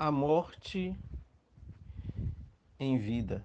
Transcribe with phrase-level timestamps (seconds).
[0.00, 0.96] a morte
[2.78, 3.44] em vida,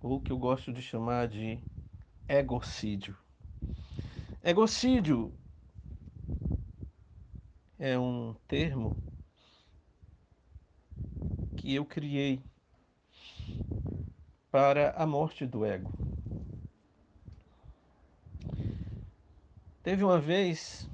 [0.00, 1.58] ou que eu gosto de chamar de
[2.26, 3.14] egocídio.
[4.42, 5.30] Egocídio
[7.78, 8.96] é um termo
[11.58, 12.42] que eu criei
[14.50, 15.92] para a morte do ego.
[19.82, 20.88] Teve uma vez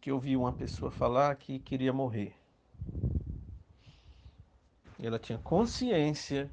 [0.00, 2.34] que eu vi uma pessoa falar que queria morrer.
[4.98, 6.50] Ela tinha consciência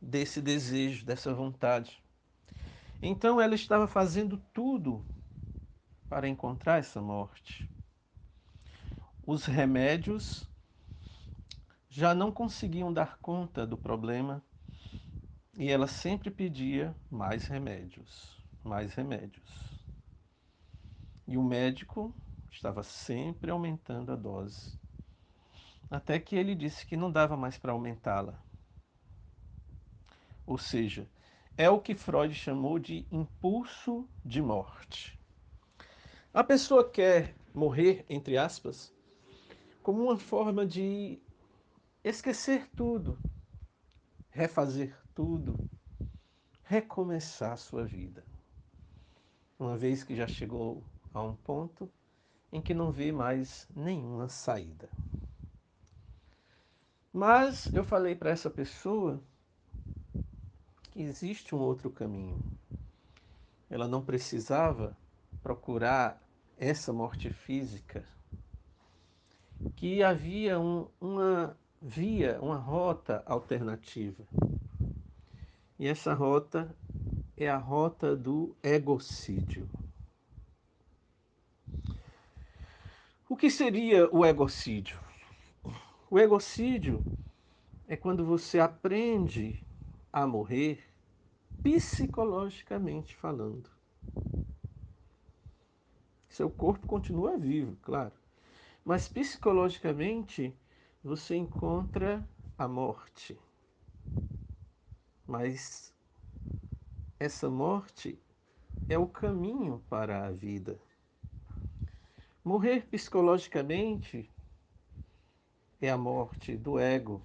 [0.00, 2.02] desse desejo, dessa vontade.
[3.02, 5.04] Então ela estava fazendo tudo
[6.08, 7.68] para encontrar essa morte.
[9.26, 10.48] Os remédios
[11.88, 14.42] já não conseguiam dar conta do problema
[15.54, 19.48] e ela sempre pedia mais remédios, mais remédios.
[21.26, 22.14] E o médico
[22.50, 24.78] estava sempre aumentando a dose.
[25.90, 28.42] Até que ele disse que não dava mais para aumentá-la.
[30.46, 31.08] Ou seja,
[31.56, 35.18] é o que Freud chamou de impulso de morte.
[36.32, 38.94] A pessoa quer morrer, entre aspas,
[39.82, 41.18] como uma forma de
[42.04, 43.18] esquecer tudo,
[44.30, 45.58] refazer tudo,
[46.62, 48.24] recomeçar a sua vida.
[49.58, 51.90] Uma vez que já chegou a um ponto
[52.52, 54.88] em que não vê mais nenhuma saída.
[57.12, 59.20] Mas eu falei para essa pessoa
[60.90, 62.40] que existe um outro caminho.
[63.70, 64.96] Ela não precisava
[65.42, 66.22] procurar
[66.58, 68.04] essa morte física,
[69.76, 74.24] que havia um, uma via, uma rota alternativa.
[75.78, 76.74] E essa rota
[77.36, 79.68] é a rota do egocídio.
[83.30, 84.98] O que seria o egocídio?
[86.10, 87.04] O egocídio
[87.86, 89.62] é quando você aprende
[90.10, 90.82] a morrer
[91.62, 93.68] psicologicamente falando.
[96.26, 98.14] Seu corpo continua vivo, claro,
[98.82, 100.56] mas psicologicamente
[101.04, 102.26] você encontra
[102.56, 103.38] a morte.
[105.26, 105.94] Mas
[107.20, 108.18] essa morte
[108.88, 110.80] é o caminho para a vida.
[112.48, 114.32] Morrer psicologicamente
[115.82, 117.20] é a morte do ego,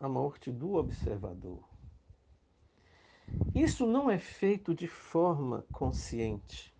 [0.00, 1.62] a morte do observador.
[3.54, 6.74] Isso não é feito de forma consciente.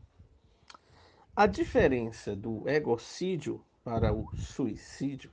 [1.37, 5.31] A diferença do egocídio para o suicídio,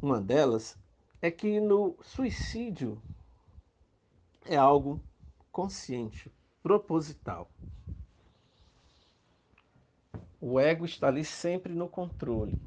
[0.00, 0.74] uma delas
[1.20, 2.98] é que no suicídio
[4.46, 4.98] é algo
[5.52, 6.32] consciente,
[6.62, 7.50] proposital.
[10.40, 12.58] O ego está ali sempre no controle.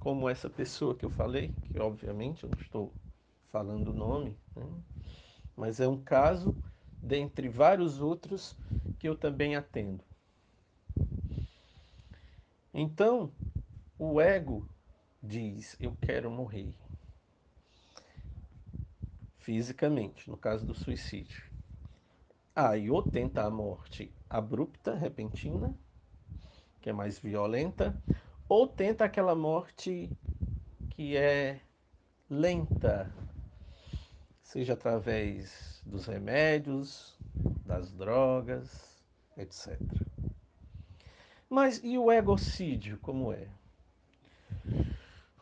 [0.00, 2.92] Como essa pessoa que eu falei, que obviamente eu não estou
[3.52, 4.66] falando o nome, né?
[5.56, 6.56] mas é um caso
[7.02, 8.56] dentre vários outros
[8.98, 10.02] que eu também atendo.
[12.72, 13.30] Então,
[13.98, 14.66] o ego
[15.22, 16.74] diz: Eu quero morrer.
[19.38, 21.44] Fisicamente, no caso do suicídio.
[22.56, 25.74] Aí, ou tenta a morte abrupta, repentina,
[26.84, 27.98] que é mais violenta,
[28.46, 30.10] ou tenta aquela morte
[30.90, 31.58] que é
[32.28, 33.10] lenta,
[34.42, 37.18] seja através dos remédios,
[37.64, 39.02] das drogas,
[39.34, 39.80] etc.
[41.48, 43.48] Mas e o egocídio, como é?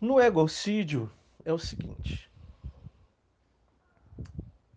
[0.00, 1.10] No egocídio
[1.44, 2.30] é o seguinte: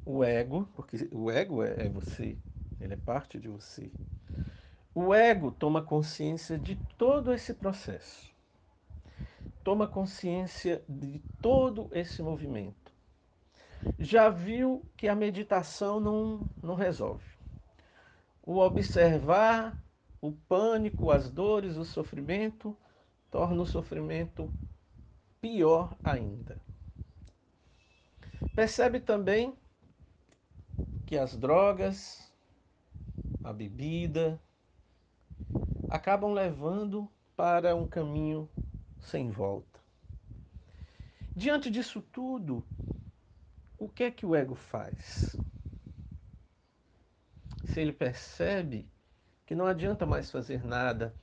[0.03, 2.35] o ego, porque o ego é, é você,
[2.81, 3.91] ele é parte de você.
[4.97, 8.33] O ego toma consciência de todo esse processo,
[9.61, 12.93] toma consciência de todo esse movimento.
[13.99, 17.25] Já viu que a meditação não, não resolve.
[18.41, 19.77] O observar
[20.21, 22.73] o pânico, as dores, o sofrimento,
[23.29, 24.49] torna o sofrimento
[25.41, 26.57] pior ainda.
[28.55, 29.57] Percebe também
[31.05, 32.33] que as drogas,
[33.43, 34.39] a bebida,
[35.95, 38.49] acabam levando para um caminho
[38.99, 39.79] sem volta.
[41.35, 42.65] Diante disso tudo,
[43.77, 45.35] o que é que o ego faz?
[47.65, 48.89] Se ele percebe
[49.45, 51.15] que não adianta mais fazer nada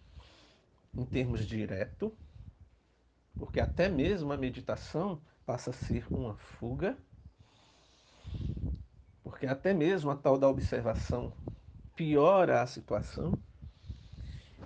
[0.95, 2.17] em termos direto,
[3.39, 6.97] porque até mesmo a meditação passa a ser uma fuga,
[9.23, 11.33] porque até mesmo a tal da observação
[11.97, 13.33] piora a situação.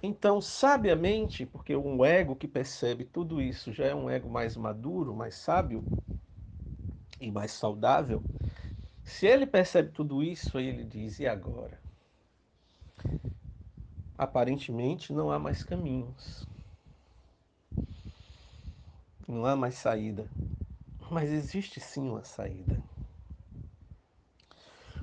[0.02, 5.14] Então, sabiamente, porque um ego que percebe tudo isso já é um ego mais maduro,
[5.14, 5.84] mais sábio
[7.20, 8.22] e mais saudável,
[9.02, 11.80] se ele percebe tudo isso, aí ele diz: e agora?
[14.18, 16.46] Aparentemente não há mais caminhos,
[19.28, 20.26] não há mais saída,
[21.10, 22.80] mas existe sim uma saída.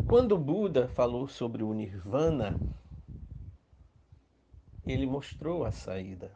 [0.05, 2.59] Quando Buda falou sobre o Nirvana,
[4.85, 6.31] ele mostrou a saída.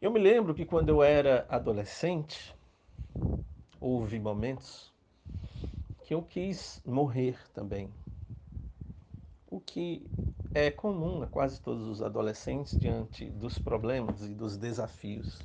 [0.00, 2.54] Eu me lembro que quando eu era adolescente,
[3.80, 4.92] houve momentos
[6.04, 7.92] que eu quis morrer também.
[9.50, 10.06] O que
[10.54, 15.40] é comum a quase todos os adolescentes diante dos problemas e dos desafios.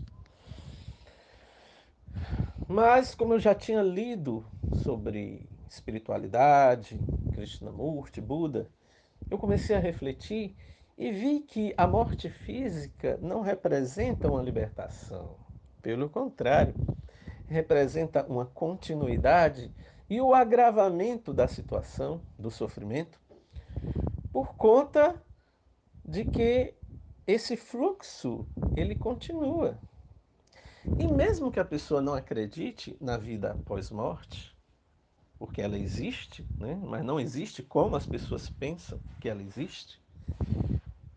[2.68, 4.46] Mas, como eu já tinha lido
[4.84, 6.98] sobre espiritualidade,
[7.34, 8.70] Krishnamurti, Buda,
[9.30, 10.56] eu comecei a refletir
[10.98, 15.36] e vi que a morte física não representa uma libertação.
[15.82, 16.74] Pelo contrário,
[17.48, 19.72] representa uma continuidade
[20.10, 23.20] e o agravamento da situação, do sofrimento,
[24.32, 25.16] por conta
[26.06, 26.74] de que
[27.26, 28.46] esse fluxo
[28.76, 29.80] ele continua.
[31.00, 34.53] E mesmo que a pessoa não acredite na vida após morte,
[35.44, 36.74] porque ela existe, né?
[36.82, 40.02] mas não existe como as pessoas pensam que ela existe,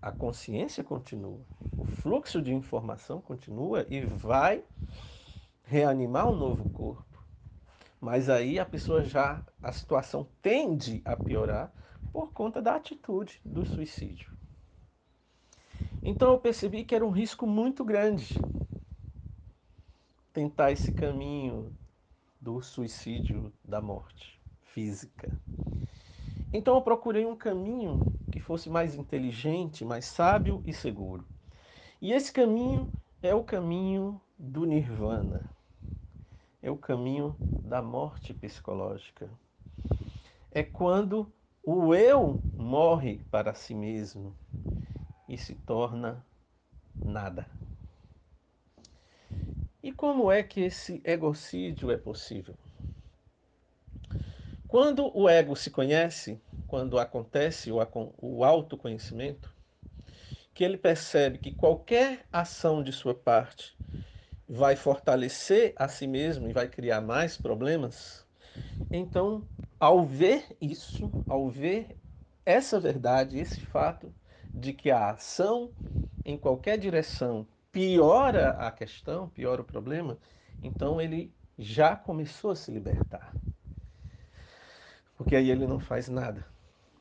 [0.03, 1.47] a consciência continua,
[1.77, 4.65] o fluxo de informação continua e vai
[5.63, 7.23] reanimar um novo corpo.
[8.01, 11.73] Mas aí a pessoa já, a situação tende a piorar
[12.13, 14.29] por conta da atitude do suicídio.
[16.03, 18.35] Então eu percebi que era um risco muito grande
[20.33, 21.73] tentar esse caminho
[22.47, 25.37] do suicídio, da morte física.
[26.53, 27.99] Então eu procurei um caminho
[28.31, 31.27] que fosse mais inteligente, mais sábio e seguro.
[32.01, 32.89] E esse caminho
[33.21, 35.45] é o caminho do nirvana.
[36.63, 39.29] É o caminho da morte psicológica.
[40.53, 41.27] É quando
[41.65, 44.37] o eu morre para si mesmo
[45.29, 46.25] e se torna
[47.05, 47.49] nada.
[49.87, 52.57] E como é que esse egocídio é possível?
[54.67, 59.55] Quando o ego se conhece, quando acontece o autoconhecimento,
[60.53, 63.77] que ele percebe que qualquer ação de sua parte
[64.49, 68.27] vai fortalecer a si mesmo e vai criar mais problemas,
[68.91, 69.45] então,
[69.79, 71.97] ao ver isso, ao ver
[72.45, 74.13] essa verdade, esse fato
[74.53, 75.71] de que a ação
[76.25, 80.17] em qualquer direção piora a questão, piora o problema,
[80.63, 83.35] então ele já começou a se libertar.
[85.15, 86.47] Porque aí ele não faz nada.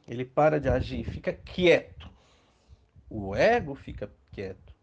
[0.05, 2.11] Ele para de agir, fica quieto.
[3.09, 4.73] O ego fica quieto.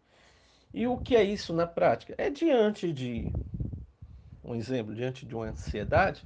[0.73, 2.15] E o que é isso na prática?
[2.17, 3.31] É diante de
[4.43, 6.25] um exemplo, diante de uma ansiedade,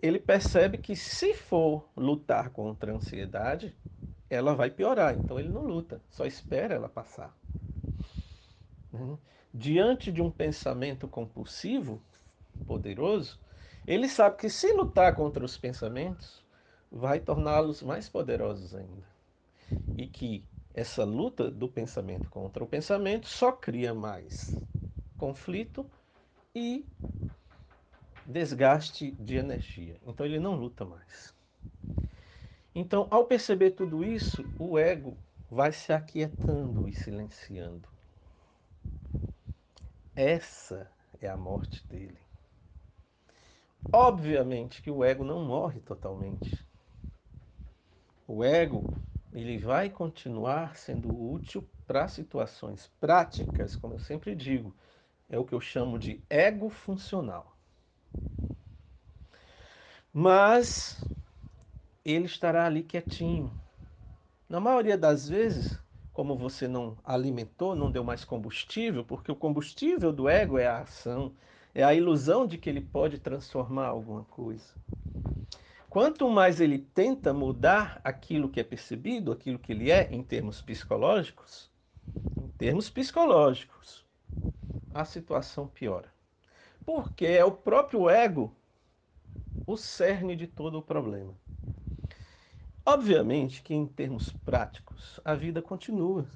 [0.00, 3.76] ele percebe que se for lutar contra a ansiedade,
[4.30, 5.18] ela vai piorar.
[5.18, 7.39] Então ele não luta, só espera ela passar.
[8.92, 9.18] Né?
[9.52, 12.00] Diante de um pensamento compulsivo,
[12.66, 13.38] poderoso,
[13.86, 16.44] ele sabe que se lutar contra os pensamentos,
[16.90, 19.08] vai torná-los mais poderosos ainda.
[19.96, 24.56] E que essa luta do pensamento contra o pensamento só cria mais
[25.18, 25.84] conflito
[26.54, 26.86] e
[28.24, 30.00] desgaste de energia.
[30.06, 31.34] Então ele não luta mais.
[32.74, 35.18] Então, ao perceber tudo isso, o ego
[35.50, 37.89] vai se aquietando e silenciando.
[40.22, 40.86] Essa
[41.18, 42.18] é a morte dele.
[43.90, 46.62] Obviamente que o ego não morre totalmente.
[48.28, 48.84] O ego,
[49.32, 54.76] ele vai continuar sendo útil para situações práticas, como eu sempre digo,
[55.26, 57.56] é o que eu chamo de ego funcional.
[60.12, 61.02] Mas
[62.04, 63.50] ele estará ali quietinho.
[64.46, 65.80] Na maioria das vezes,
[66.12, 70.80] como você não alimentou, não deu mais combustível, porque o combustível do ego é a
[70.80, 71.34] ação,
[71.74, 74.74] é a ilusão de que ele pode transformar alguma coisa.
[75.88, 80.60] Quanto mais ele tenta mudar aquilo que é percebido, aquilo que ele é, em termos
[80.62, 81.70] psicológicos,
[82.38, 84.04] em termos psicológicos,
[84.94, 86.12] a situação piora.
[86.84, 88.54] Porque é o próprio ego
[89.66, 91.34] o cerne de todo o problema.
[92.84, 96.26] Obviamente que em termos práticos, a vida continua.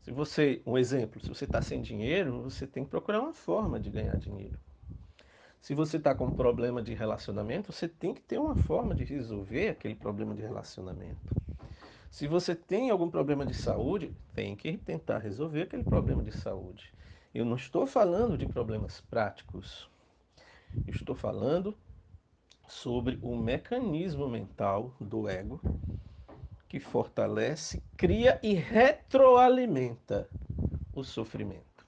[0.00, 3.78] Se você, um exemplo, se você está sem dinheiro, você tem que procurar uma forma
[3.78, 4.58] de ganhar dinheiro.
[5.60, 9.04] Se você está com um problema de relacionamento, você tem que ter uma forma de
[9.04, 11.34] resolver aquele problema de relacionamento.
[12.10, 16.94] Se você tem algum problema de saúde, tem que tentar resolver aquele problema de saúde.
[17.32, 19.88] Eu não estou falando de problemas práticos.
[20.86, 21.76] Eu estou falando
[22.70, 25.60] sobre o mecanismo mental do ego
[26.68, 30.30] que fortalece, cria e retroalimenta
[30.92, 31.84] o sofrimento.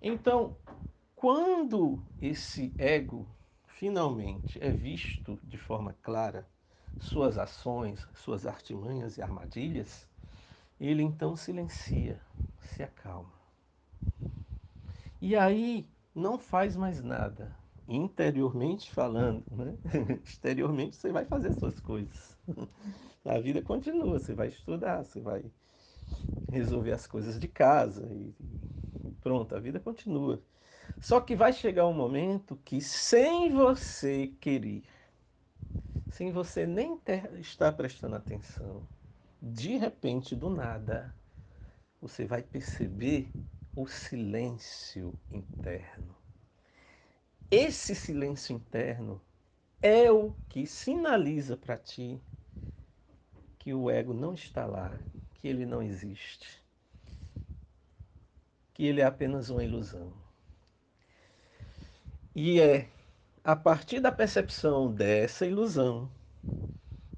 [0.00, 0.56] Então,
[1.16, 3.26] quando esse ego
[3.66, 6.46] finalmente é visto de forma clara,
[7.00, 10.08] suas ações, suas artimanhas e armadilhas,
[10.78, 12.20] ele então silencia,
[12.60, 13.32] se acalma.
[15.20, 17.54] E aí não faz mais nada,
[17.90, 19.76] interiormente falando, né?
[20.24, 22.38] exteriormente você vai fazer suas coisas.
[23.24, 25.44] A vida continua, você vai estudar, você vai
[26.50, 28.34] resolver as coisas de casa e
[29.20, 30.42] pronto, a vida continua.
[31.00, 34.84] Só que vai chegar um momento que sem você querer,
[36.10, 38.86] sem você nem ter, estar prestando atenção,
[39.40, 41.14] de repente, do nada,
[42.00, 43.32] você vai perceber
[43.74, 46.19] o silêncio interno.
[47.52, 49.20] Esse silêncio interno
[49.82, 52.22] é o que sinaliza para ti
[53.58, 54.96] que o ego não está lá,
[55.34, 56.62] que ele não existe,
[58.72, 60.12] que ele é apenas uma ilusão.
[62.36, 62.88] E é
[63.42, 66.08] a partir da percepção dessa ilusão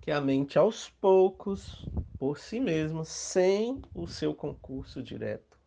[0.01, 1.87] que a mente, aos poucos,
[2.19, 5.59] por si mesma, sem o seu concurso direto,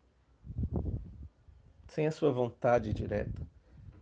[1.86, 3.46] sem a sua vontade direta,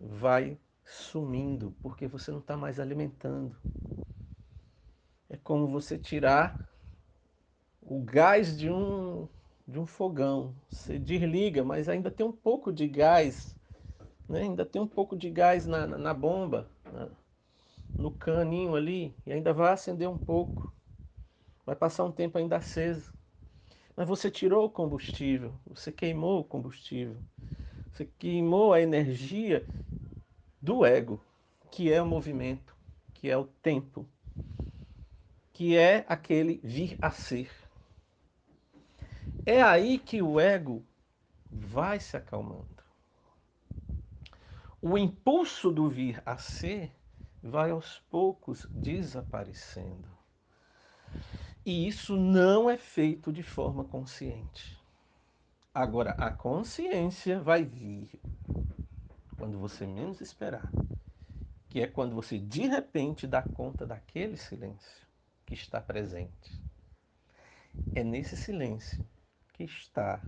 [0.04, 3.56] vai sumindo, porque você não está mais alimentando.
[5.28, 6.62] É como você tirar
[7.80, 9.26] o gás de um,
[9.66, 10.54] de um fogão.
[10.68, 13.56] Você desliga, mas ainda tem um pouco de gás,
[14.28, 14.42] né?
[14.42, 16.70] ainda tem um pouco de gás na, na, na bomba,
[17.96, 20.72] no caninho ali, e ainda vai acender um pouco.
[21.64, 23.12] Vai passar um tempo ainda aceso.
[23.96, 27.16] Mas você tirou o combustível, você queimou o combustível,
[27.92, 29.66] você queimou a energia
[30.64, 31.20] do ego,
[31.70, 32.74] que é o movimento,
[33.12, 34.08] que é o tempo,
[35.52, 37.50] que é aquele vir a ser.
[39.44, 40.82] É aí que o ego
[41.50, 42.82] vai se acalmando.
[44.80, 46.90] O impulso do vir a ser
[47.42, 50.08] vai aos poucos desaparecendo.
[51.62, 54.82] E isso não é feito de forma consciente.
[55.74, 58.18] Agora, a consciência vai vir
[59.36, 60.72] quando você menos esperar,
[61.68, 65.06] que é quando você de repente dá conta daquele silêncio
[65.44, 66.52] que está presente.
[67.94, 69.04] É nesse silêncio
[69.52, 70.24] que está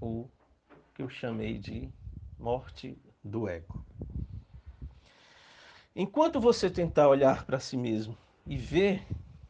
[0.00, 0.28] o
[0.94, 1.90] que eu chamei de
[2.38, 3.80] morte do ego.
[5.94, 8.16] Enquanto você tentar olhar para si mesmo
[8.46, 9.06] e ver,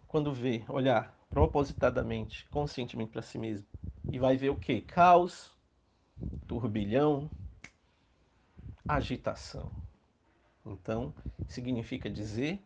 [0.08, 3.66] quando vê, olhar propositadamente, conscientemente para si mesmo,
[4.10, 4.80] e vai ver o que?
[4.80, 5.52] Caos,
[6.48, 7.30] turbilhão,
[8.86, 9.70] agitação.
[10.64, 11.14] Então,
[11.48, 12.62] significa dizer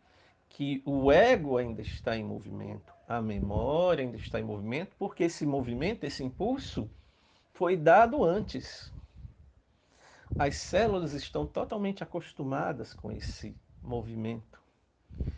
[0.49, 5.45] que o ego ainda está em movimento, a memória ainda está em movimento, porque esse
[5.45, 6.89] movimento, esse impulso,
[7.53, 8.91] foi dado antes.
[10.37, 14.59] As células estão totalmente acostumadas com esse movimento.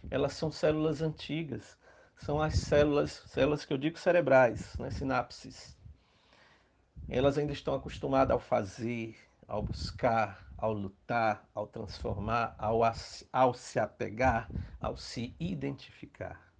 [0.09, 1.77] Elas são células antigas,
[2.17, 5.77] são as células, células que eu digo cerebrais, né, sinapses.
[7.09, 9.15] Elas ainda estão acostumadas ao fazer,
[9.47, 12.81] ao buscar, ao lutar, ao transformar, ao,
[13.31, 14.49] ao se apegar,
[14.81, 16.51] ao se identificar.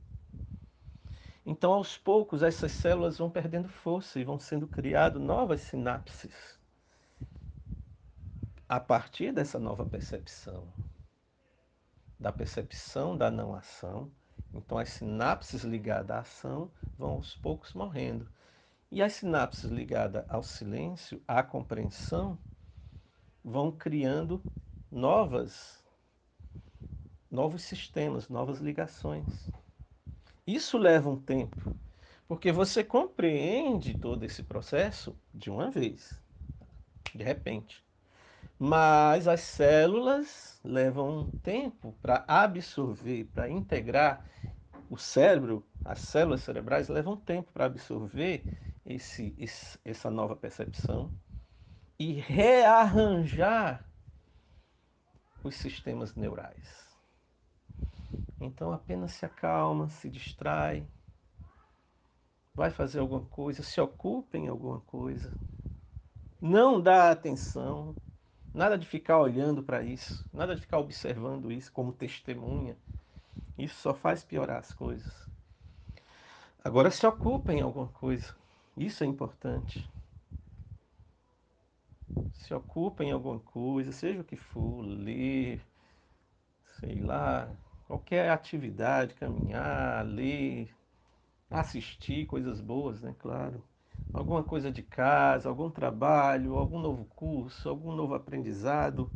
[1.46, 6.58] Então, aos poucos, essas células vão perdendo força e vão sendo criadas novas sinapses
[8.68, 10.68] a partir dessa nova percepção,
[12.20, 14.12] da percepção da não ação.
[14.54, 18.30] Então, as sinapses ligadas à ação vão aos poucos morrendo.
[18.92, 22.38] E as sinapses ligadas ao silêncio, à compreensão,
[23.48, 24.44] vão criando
[24.92, 25.82] novas
[27.32, 29.50] novos sistemas, novas ligações.
[30.46, 31.58] Isso leva um tempo,
[32.28, 36.22] porque você compreende todo esse processo de uma vez,
[37.16, 37.84] de repente.
[38.60, 44.26] Mas as células levam um tempo para absorver, para integrar
[44.90, 48.44] o cérebro, as células cerebrais levam tempo para absorver
[48.86, 51.12] esse, esse, essa nova percepção
[52.00, 53.84] e rearranjar
[55.44, 56.88] os sistemas neurais.
[58.40, 60.88] Então apenas se acalma, se distrai,
[62.56, 65.32] vai fazer alguma coisa, se ocupa em alguma coisa.
[66.40, 67.96] Não dá atenção,
[68.54, 72.78] nada de ficar olhando para isso, nada de ficar observando isso como testemunha.
[73.58, 75.28] Isso só faz piorar as coisas.
[76.64, 78.36] Agora se ocupa em alguma coisa.
[78.76, 79.90] Isso é importante.
[82.48, 85.60] Se ocupa em alguma coisa, seja o que for, ler,
[86.80, 87.54] sei lá,
[87.86, 90.74] qualquer atividade, caminhar, ler,
[91.52, 93.14] assistir coisas boas, né?
[93.20, 93.62] Claro.
[94.14, 99.12] Alguma coisa de casa, algum trabalho, algum novo curso, algum novo aprendizado.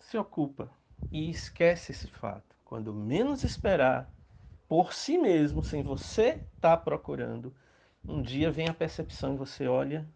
[0.00, 0.72] Se ocupa
[1.12, 2.56] e esquece esse fato.
[2.64, 4.10] Quando menos esperar,
[4.66, 7.54] por si mesmo, sem você estar tá procurando,
[8.06, 10.08] um dia vem a percepção e você olha,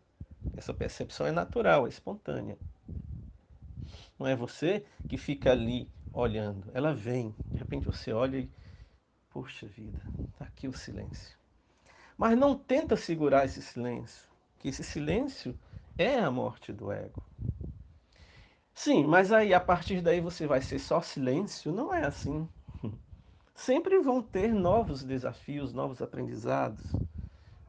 [0.56, 2.58] essa percepção é natural, é espontânea.
[4.18, 7.34] Não é você que fica ali olhando, ela vem.
[7.52, 8.50] De repente você olha e,
[9.30, 10.00] poxa vida,
[10.38, 11.36] tá aqui o silêncio.
[12.16, 15.58] Mas não tenta segurar esse silêncio, que esse silêncio
[15.98, 17.22] é a morte do ego.
[18.74, 21.72] Sim, mas aí a partir daí você vai ser só silêncio?
[21.72, 22.48] Não é assim.
[23.54, 26.96] Sempre vão ter novos desafios, novos aprendizados.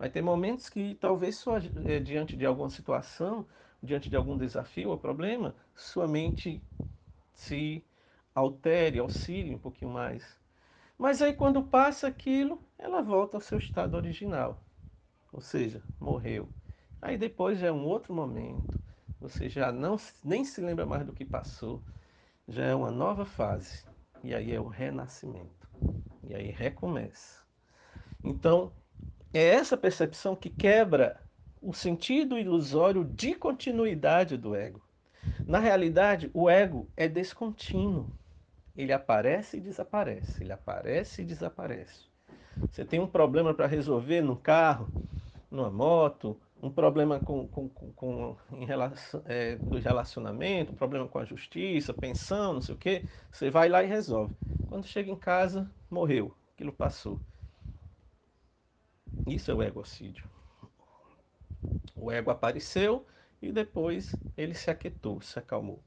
[0.03, 1.41] Vai ter momentos que talvez
[1.85, 3.47] é, diante de alguma situação,
[3.81, 6.61] diante de algum desafio ou problema, sua mente
[7.33, 7.81] se
[8.35, 10.37] altere, auxilie um pouquinho mais.
[10.97, 14.61] Mas aí quando passa aquilo, ela volta ao seu estado original.
[15.31, 16.49] Ou seja, morreu.
[17.01, 18.77] Aí depois já é um outro momento.
[19.21, 21.81] Você já não nem se lembra mais do que passou.
[22.45, 23.85] Já é uma nova fase.
[24.21, 25.65] E aí é o renascimento.
[26.27, 27.41] E aí recomeça.
[28.21, 28.73] Então,
[29.33, 31.19] é essa percepção que quebra
[31.61, 34.81] o sentido ilusório de continuidade do ego.
[35.47, 38.09] Na realidade, o ego é descontínuo.
[38.75, 42.05] Ele aparece e desaparece, ele aparece e desaparece.
[42.71, 44.89] Você tem um problema para resolver no carro,
[45.49, 51.07] numa moto, um problema com, com, com, com em relação, é, do relacionamento, um problema
[51.07, 54.33] com a justiça, pensão, não sei o quê, você vai lá e resolve.
[54.65, 57.21] Quando chega em casa, morreu, aquilo passou.
[59.25, 60.25] Isso é o egocídio.
[61.95, 63.05] O ego apareceu
[63.41, 65.81] e depois ele se aquietou, se acalmou.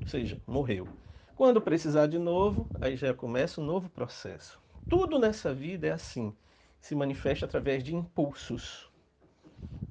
[0.00, 0.88] Ou seja, morreu.
[1.36, 4.60] Quando precisar de novo, aí já começa um novo processo.
[4.88, 6.34] Tudo nessa vida é assim.
[6.80, 8.88] Se manifesta através de impulsos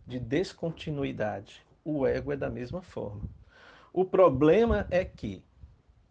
[0.07, 1.65] de descontinuidade.
[1.83, 3.27] O ego é da mesma forma.
[3.91, 5.43] O problema é que,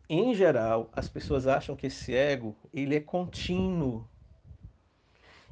[0.09, 4.09] em geral, as pessoas acham que esse ego ele é contínuo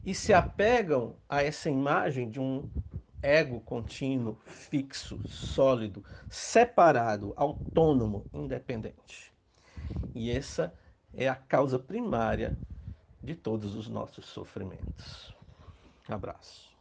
[0.04, 2.68] e se apegam a essa imagem de um
[3.22, 9.32] ego contínuo, fixo, sólido, separado, autônomo, independente.
[10.14, 10.74] E essa
[11.12, 12.58] é a causa primária
[13.22, 15.34] de todos os nossos sofrimentos.
[16.06, 16.73] Abraço.